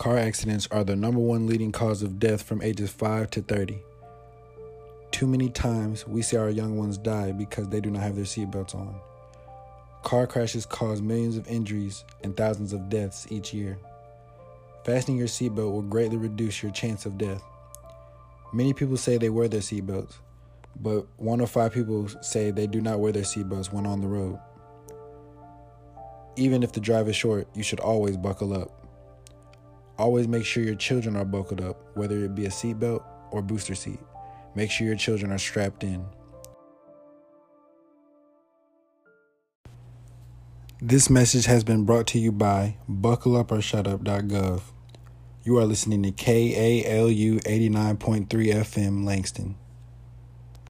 Car 0.00 0.16
accidents 0.16 0.66
are 0.70 0.82
the 0.82 0.96
number 0.96 1.20
one 1.20 1.46
leading 1.46 1.72
cause 1.72 2.02
of 2.02 2.18
death 2.18 2.40
from 2.40 2.62
ages 2.62 2.88
5 2.88 3.28
to 3.32 3.42
30. 3.42 3.82
Too 5.10 5.26
many 5.26 5.50
times 5.50 6.06
we 6.06 6.22
see 6.22 6.38
our 6.38 6.48
young 6.48 6.78
ones 6.78 6.96
die 6.96 7.32
because 7.32 7.68
they 7.68 7.82
do 7.82 7.90
not 7.90 8.02
have 8.02 8.16
their 8.16 8.24
seatbelts 8.24 8.74
on. 8.74 8.98
Car 10.02 10.26
crashes 10.26 10.64
cause 10.64 11.02
millions 11.02 11.36
of 11.36 11.46
injuries 11.48 12.02
and 12.24 12.34
thousands 12.34 12.72
of 12.72 12.88
deaths 12.88 13.26
each 13.28 13.52
year. 13.52 13.76
Fastening 14.86 15.18
your 15.18 15.26
seatbelt 15.26 15.70
will 15.70 15.82
greatly 15.82 16.16
reduce 16.16 16.62
your 16.62 16.72
chance 16.72 17.04
of 17.04 17.18
death. 17.18 17.42
Many 18.54 18.72
people 18.72 18.96
say 18.96 19.18
they 19.18 19.28
wear 19.28 19.48
their 19.48 19.60
seatbelts, 19.60 20.14
but 20.76 21.06
one 21.18 21.42
of 21.42 21.50
five 21.50 21.74
people 21.74 22.08
say 22.22 22.50
they 22.50 22.66
do 22.66 22.80
not 22.80 23.00
wear 23.00 23.12
their 23.12 23.22
seatbelts 23.22 23.70
when 23.70 23.84
on 23.84 24.00
the 24.00 24.08
road. 24.08 24.38
Even 26.36 26.62
if 26.62 26.72
the 26.72 26.80
drive 26.80 27.06
is 27.06 27.16
short, 27.16 27.46
you 27.54 27.62
should 27.62 27.80
always 27.80 28.16
buckle 28.16 28.54
up. 28.54 28.80
Always 30.00 30.26
make 30.26 30.46
sure 30.46 30.62
your 30.62 30.76
children 30.76 31.14
are 31.14 31.26
buckled 31.26 31.60
up, 31.60 31.94
whether 31.94 32.24
it 32.24 32.34
be 32.34 32.46
a 32.46 32.48
seatbelt 32.48 33.04
or 33.32 33.42
booster 33.42 33.74
seat. 33.74 34.00
Make 34.54 34.70
sure 34.70 34.86
your 34.86 34.96
children 34.96 35.30
are 35.30 35.36
strapped 35.36 35.84
in. 35.84 36.06
This 40.80 41.10
message 41.10 41.44
has 41.44 41.64
been 41.64 41.84
brought 41.84 42.06
to 42.06 42.18
you 42.18 42.32
by 42.32 42.78
buckleuporshutup.gov. 42.88 44.62
You 45.44 45.58
are 45.58 45.66
listening 45.66 46.02
to 46.04 46.12
KALU 46.12 47.42
89.3 47.42 48.26
FM 48.26 49.04
Langston. 49.04 49.56